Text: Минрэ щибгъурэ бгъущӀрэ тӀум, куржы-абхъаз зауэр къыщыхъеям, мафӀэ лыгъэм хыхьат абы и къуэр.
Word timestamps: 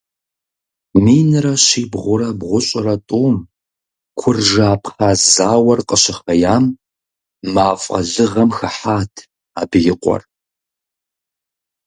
Минрэ 1.03 1.53
щибгъурэ 1.65 2.29
бгъущӀрэ 2.39 2.95
тӀум, 3.07 3.35
куржы-абхъаз 4.19 5.19
зауэр 5.33 5.79
къыщыхъеям, 5.87 6.65
мафӀэ 7.53 7.99
лыгъэм 8.11 8.49
хыхьат 8.57 9.13
абы 9.59 9.79
и 9.93 9.95
къуэр. 10.01 10.21